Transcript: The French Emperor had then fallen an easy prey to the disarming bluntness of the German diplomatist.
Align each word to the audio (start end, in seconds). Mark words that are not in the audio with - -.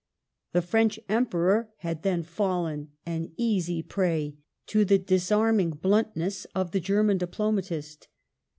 The 0.53 0.63
French 0.63 0.99
Emperor 1.07 1.69
had 1.81 2.01
then 2.01 2.23
fallen 2.23 2.89
an 3.05 3.33
easy 3.37 3.83
prey 3.83 4.35
to 4.65 4.83
the 4.83 4.97
disarming 4.97 5.69
bluntness 5.73 6.45
of 6.55 6.71
the 6.71 6.79
German 6.79 7.19
diplomatist. 7.19 8.07